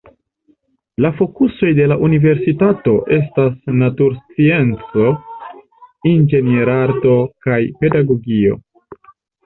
[1.05, 5.13] La fokusoj de la universitato estas naturscienco,
[6.17, 8.63] inĝenierarto kaj pedagogio.